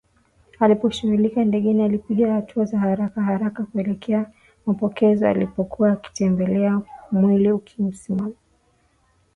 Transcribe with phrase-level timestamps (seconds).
[0.59, 4.29] Aliposhuka ndegeni alipiga hatua za harakaharaka kuelekea
[4.65, 6.81] mapokezi alipokuwa akitembea
[7.11, 8.29] mwili ulkimsisimka